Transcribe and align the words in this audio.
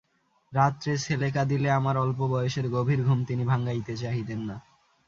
রাত্রে 0.53 0.93
ছেলে 0.97 1.27
কাঁদিলে 1.31 1.69
আমার 1.71 1.95
অল্পবয়সের 1.97 2.65
গভীর 2.69 2.99
ঘুম 3.03 3.19
তিনি 3.25 3.43
ভাঙাইতে 3.45 3.93
চাহিতেন 3.97 4.39
না। 4.41 4.55